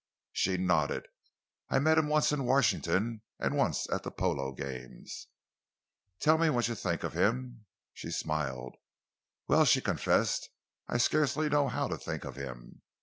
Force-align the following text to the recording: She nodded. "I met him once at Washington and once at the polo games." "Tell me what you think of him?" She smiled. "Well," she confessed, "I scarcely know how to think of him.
She 0.31 0.57
nodded. 0.57 1.07
"I 1.69 1.77
met 1.77 1.99
him 1.99 2.07
once 2.07 2.33
at 2.33 2.39
Washington 2.39 3.21
and 3.37 3.55
once 3.55 3.87
at 3.91 4.01
the 4.01 4.09
polo 4.09 4.51
games." 4.51 5.27
"Tell 6.19 6.39
me 6.39 6.49
what 6.49 6.67
you 6.67 6.73
think 6.73 7.03
of 7.03 7.13
him?" 7.13 7.67
She 7.93 8.09
smiled. 8.09 8.77
"Well," 9.47 9.63
she 9.63 9.79
confessed, 9.79 10.49
"I 10.87 10.97
scarcely 10.97 11.49
know 11.49 11.67
how 11.67 11.87
to 11.87 11.97
think 11.99 12.25
of 12.25 12.35
him. 12.35 12.81